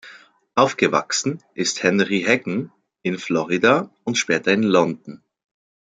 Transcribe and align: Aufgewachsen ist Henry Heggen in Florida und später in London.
Aufgewachsen 0.55 1.43
ist 1.53 1.83
Henry 1.83 2.23
Heggen 2.25 2.71
in 3.03 3.19
Florida 3.19 3.93
und 4.03 4.17
später 4.17 4.51
in 4.51 4.63
London. 4.63 5.21